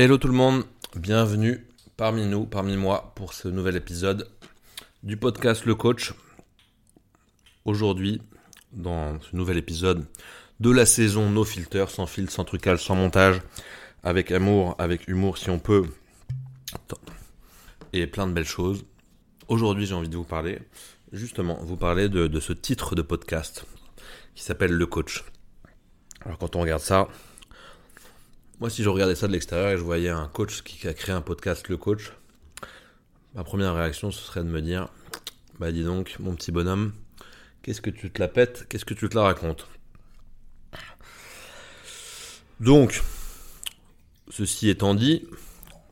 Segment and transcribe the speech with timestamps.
[0.00, 0.62] Hello tout le monde,
[0.94, 4.30] bienvenue parmi nous, parmi moi pour ce nouvel épisode
[5.02, 6.14] du podcast Le Coach.
[7.64, 8.22] Aujourd'hui,
[8.72, 10.06] dans ce nouvel épisode
[10.60, 13.42] de la saison No Filter, sans fil, sans trucage, sans montage,
[14.04, 15.84] avec amour, avec humour si on peut,
[17.92, 18.84] et plein de belles choses.
[19.48, 20.60] Aujourd'hui, j'ai envie de vous parler,
[21.10, 23.66] justement, vous parler de ce titre de podcast
[24.36, 25.24] qui s'appelle Le Coach.
[26.24, 27.08] Alors quand on regarde ça,
[28.60, 31.14] moi, si je regardais ça de l'extérieur et je voyais un coach qui a créé
[31.14, 32.12] un podcast, le coach,
[33.34, 34.88] ma première réaction, ce serait de me dire
[35.60, 36.92] Bah, dis donc, mon petit bonhomme,
[37.62, 38.66] qu'est-ce que tu te la pètes?
[38.68, 39.68] Qu'est-ce que tu te la racontes?
[42.58, 43.04] Donc,
[44.28, 45.28] ceci étant dit,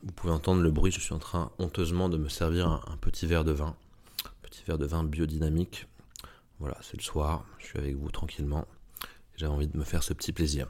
[0.03, 2.97] vous pouvez entendre le bruit, je suis en train honteusement de me servir un, un
[2.97, 3.77] petit verre de vin.
[4.25, 5.87] Un petit verre de vin biodynamique.
[6.59, 8.67] Voilà, c'est le soir, je suis avec vous tranquillement.
[9.37, 10.67] J'avais envie de me faire ce petit plaisir.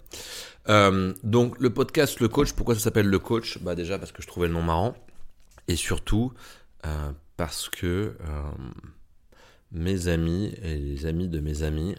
[0.68, 3.60] Euh, donc le podcast Le Coach, pourquoi ça s'appelle Le Coach?
[3.60, 4.94] Bah déjà parce que je trouvais le nom marrant.
[5.70, 6.34] Et surtout
[6.86, 7.88] euh, parce que
[8.20, 8.52] euh,
[9.72, 11.96] mes amis et les amis de mes amis,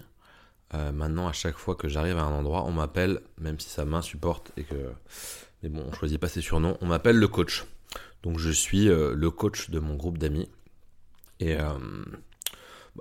[0.93, 4.53] maintenant à chaque fois que j'arrive à un endroit, on m'appelle, même si ça m'insupporte
[4.59, 4.93] et que...
[5.63, 7.65] Mais bon, on choisit pas ses surnoms, on m'appelle le coach.
[8.23, 10.51] Donc je suis le coach de mon groupe d'amis.
[11.41, 11.57] Et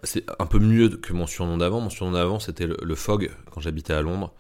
[0.04, 1.80] c'est un peu mieux que mon surnom d'avant.
[1.80, 4.34] Mon surnom d'avant, c'était le, Fog quand j'habitais à Londres.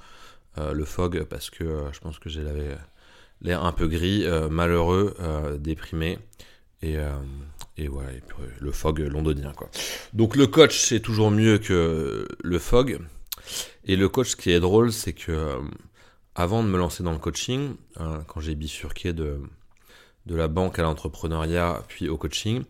[0.58, 2.78] Euh, le Fog parce que euh, je pense que j'avais
[3.42, 5.16] l'air un peu gris, euh, malheureux,
[5.60, 6.20] déprimé.
[6.84, 6.96] Et,
[7.78, 8.10] et voilà,
[8.60, 9.52] le Fog londonien.
[9.56, 9.70] Quoi.
[10.14, 13.00] Donc le coach, c'est toujours mieux que le Fog.
[13.86, 15.60] Et le coach, ce qui est drôle, c'est que
[16.36, 19.40] avant de me lancer dans le coaching, quand j'ai bifurqué de
[20.28, 22.64] la banque à l'entrepreneuriat, puis au coaching,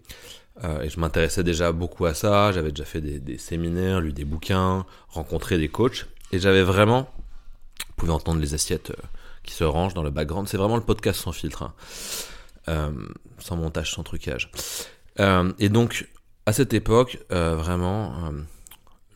[0.63, 4.25] euh, et je m'intéressais déjà beaucoup à ça, j'avais déjà fait des, séminaires, lu des
[4.25, 7.09] bouquins, rencontré des coachs, et j'avais vraiment,
[7.87, 9.03] vous pouvez entendre les assiettes euh,
[9.43, 11.73] qui se rangent dans le background, c'est vraiment le podcast sans filtre, hein.
[12.69, 12.91] euh,
[13.37, 14.51] sans montage, sans trucage.
[15.59, 16.09] et donc,
[16.45, 18.31] à cette époque, vraiment,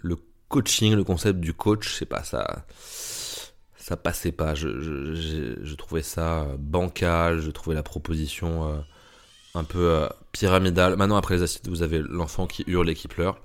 [0.02, 2.66] le coaching, le concept du coach, c'est pas ça
[3.78, 4.54] ça passait pas.
[4.54, 8.84] Je, je, je, trouvais ça bancal, je trouvais la proposition
[9.54, 10.96] un peu euh, pyramidal.
[10.96, 13.38] Maintenant, après les acides, vous avez l'enfant qui hurle et qui pleure.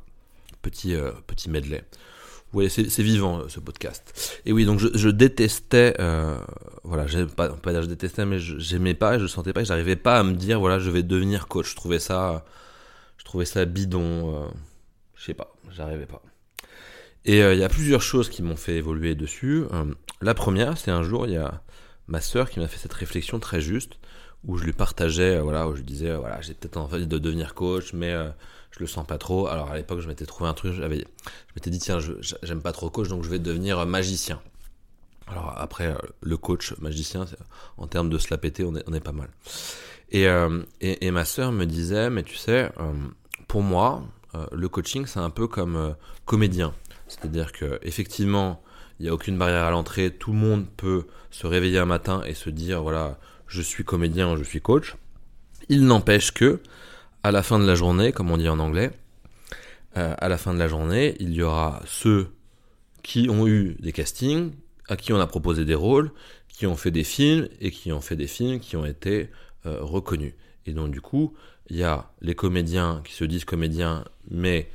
[0.63, 1.85] Petit, euh, petit medley.
[2.53, 4.41] Voyez, c'est vivant euh, ce podcast.
[4.47, 5.95] Et oui, donc je, détestais,
[6.85, 7.07] voilà,
[7.37, 10.35] pas, pas dire je détestais, mais j'aimais pas, je sentais pas, j'arrivais pas à me
[10.35, 11.71] dire, voilà, je vais devenir coach.
[11.71, 12.45] Je trouvais ça,
[13.19, 14.49] je trouvais ça bidon,
[15.17, 16.23] je sais pas, j'arrivais pas.
[17.25, 19.65] Et il y a plusieurs choses qui m'ont fait évoluer dessus.
[20.23, 21.63] la première, c'est un jour, il y a
[22.07, 23.99] ma sœur qui m'a fait cette réflexion très juste
[24.47, 27.07] où je lui partageais, euh, voilà, où je lui disais, euh, voilà, j'ai peut-être envie
[27.07, 28.29] de devenir coach, mais euh,
[28.71, 29.49] je le sens pas trop.
[29.49, 31.99] Alors à l'époque, je m'étais trouvé un truc, je m'étais dit, tiens,
[32.43, 34.41] j'aime pas trop coach, donc je vais devenir magicien.
[35.27, 37.27] Alors après, le coach magicien,
[37.79, 39.29] en termes de se la péter, on est, on est pas mal.
[40.13, 40.27] Et,
[40.81, 42.71] et, et, ma sœur me disait, mais tu sais,
[43.49, 44.05] pour moi,
[44.53, 45.97] le coaching, c'est un peu comme
[46.27, 46.75] comédien.
[47.09, 48.63] C'est-à-dire que effectivement,
[49.01, 52.23] il n'y a aucune barrière à l'entrée, tout le monde peut se réveiller un matin
[52.25, 54.97] et se dire, voilà, je suis comédien, je suis coach.
[55.69, 56.61] Il n'empêche que,
[57.23, 58.91] à la fin de la journée, comme on dit en anglais,
[59.97, 62.29] euh, à la fin de la journée, il y aura ceux
[63.03, 64.53] qui ont eu des castings,
[64.89, 66.11] à qui on a proposé des rôles,
[66.49, 69.31] qui ont fait des films et qui ont fait des films qui ont été
[69.67, 70.35] euh, reconnus.
[70.67, 71.35] Et donc du coup,
[71.69, 74.71] il y a les comédiens qui se disent comédiens, mais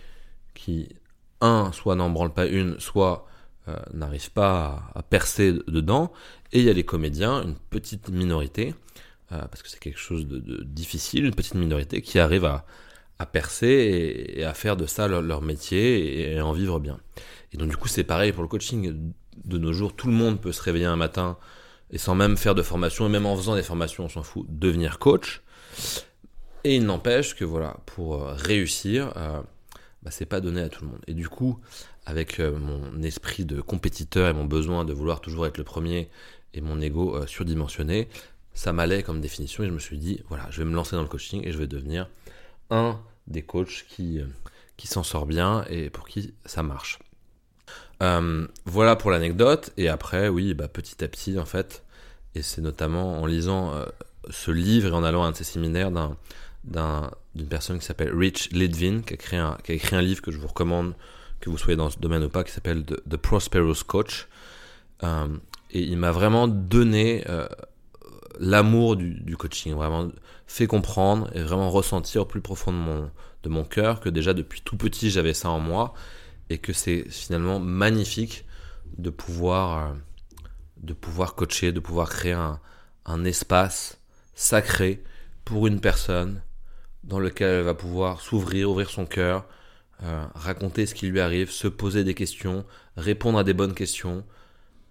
[0.54, 0.90] qui,
[1.40, 3.28] un, soit n'en branlent pas une, soit
[3.68, 6.12] euh, n'arrivent pas à, percer dedans,
[6.52, 8.74] et il y a les comédiens, une petite minorité,
[9.32, 12.66] euh, parce que c'est quelque chose de, difficile, une petite minorité qui arrive à,
[13.32, 17.00] percer et, à faire de ça leur, métier et, en vivre bien.
[17.54, 19.12] Et donc du coup c'est pareil pour le coaching.
[19.46, 21.38] De nos jours, tout le monde peut se réveiller un matin
[21.92, 24.48] et sans même faire de formation, et même en faisant des formations, on s'en fout,
[24.50, 25.44] devenir coach.
[26.64, 29.14] Et il n'empêche que voilà, pour euh, réussir,
[30.04, 31.02] bah, c'est pas donné à tout le monde.
[31.08, 31.60] Et du coup,
[32.06, 36.10] avec euh, mon esprit de compétiteur et mon besoin de vouloir toujours être le premier
[36.54, 38.10] et mon ego euh, surdimensionné,
[38.54, 41.04] ça m'allait comme définition et je me suis dit, voilà, je vais me lancer dans
[41.04, 42.10] le coaching et je vais devenir
[42.70, 44.26] un des coachs qui, euh,
[44.76, 47.00] qui s'en sort bien et pour qui ça marche.
[48.66, 51.84] voilà pour l'anecdote et après, oui, bah, petit à petit, en fait,
[52.34, 53.86] et c'est notamment en lisant
[54.30, 56.18] ce livre et en allant à un de ces séminaires d'un
[56.64, 60.22] d'une personne qui s'appelle Rich Lidvin, qui a, créé un, qui a écrit un livre
[60.22, 60.94] que je vous recommande,
[61.40, 64.28] que vous soyez dans ce domaine ou pas, qui s'appelle The, Prosperous Coach.
[65.04, 65.28] Euh,
[65.72, 67.48] et il m'a vraiment donné euh,
[68.40, 70.10] l'amour du, coaching, vraiment
[70.48, 73.12] fait comprendre et vraiment ressentir au plus profond de mon,
[73.44, 75.94] de mon cœur que déjà depuis tout petit j'avais ça en moi
[76.50, 78.46] et que c'est finalement magnifique
[78.98, 79.94] de pouvoir, euh,
[80.78, 82.60] de pouvoir coacher, de pouvoir créer un,
[83.06, 84.00] un espace
[84.36, 85.04] sacré
[85.46, 86.42] pour une personne
[87.04, 89.46] dans lequel elle va pouvoir s'ouvrir, ouvrir son cœur,
[90.04, 92.66] euh, raconter ce qui lui arrive, se poser des questions,
[92.98, 94.24] répondre à des bonnes questions.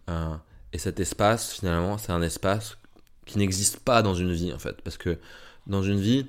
[0.08, 0.34] Euh,
[0.72, 2.78] et cet espace, finalement, c'est un espace
[3.26, 4.80] qui n'existe pas dans une vie, en fait.
[4.82, 5.18] Parce que
[5.66, 6.26] dans une vie,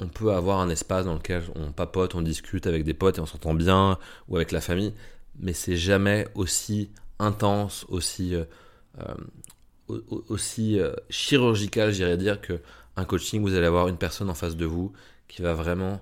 [0.00, 3.20] on peut avoir un espace dans lequel on papote, on discute avec des potes et
[3.20, 3.98] on s'entend bien,
[4.28, 4.94] ou avec la famille,
[5.38, 9.14] mais c'est jamais aussi intense, aussi, euh,
[10.28, 10.78] aussi
[11.10, 12.60] chirurgical, j'irais dire, que
[12.96, 14.92] un coaching, vous allez avoir une personne en face de vous
[15.28, 16.00] qui va vraiment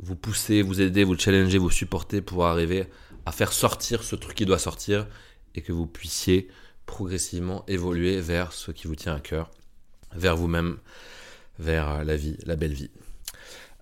[0.00, 2.86] vous pousser, vous aider, vous challenger, vous supporter pour arriver
[3.24, 5.06] à faire sortir ce truc qui doit sortir
[5.54, 6.48] et que vous puissiez
[6.84, 9.50] progressivement évoluer vers ce qui vous tient à cœur,
[10.14, 10.78] vers vous-même,
[11.58, 12.90] vers la vie, la belle vie.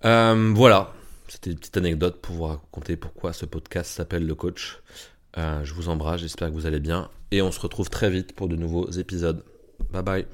[0.05, 0.93] Euh, voilà,
[1.27, 4.79] c'était une petite anecdote pour vous raconter pourquoi ce podcast s'appelle Le Coach.
[5.37, 8.33] Euh, je vous embrasse, j'espère que vous allez bien et on se retrouve très vite
[8.33, 9.43] pour de nouveaux épisodes.
[9.91, 10.25] Bye bye.